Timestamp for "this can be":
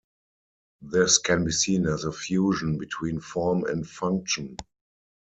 0.81-1.51